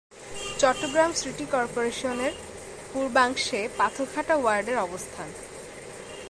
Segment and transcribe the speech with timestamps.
[0.61, 2.33] Chittagong city কর্পোরেশনের
[2.93, 5.29] পূর্বাংশে পাথরঘাটা ওয়ার্ডের অবস্থান।